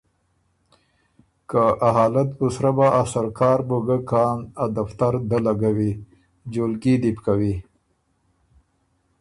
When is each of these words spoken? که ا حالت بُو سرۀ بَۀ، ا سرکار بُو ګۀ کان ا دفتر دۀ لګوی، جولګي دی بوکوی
که 1.49 1.63
ا 1.87 1.89
حالت 1.95 2.29
بُو 2.37 2.47
سرۀ 2.55 2.71
بَۀ، 2.77 2.87
ا 2.99 3.01
سرکار 3.11 3.59
بُو 3.67 3.77
ګۀ 3.87 3.97
کان 4.09 4.37
ا 4.63 4.65
دفتر 4.75 5.13
دۀ 5.29 5.37
لګوی، 5.45 5.91
جولګي 6.51 6.93
دی 7.01 7.11
بوکوی 7.15 7.53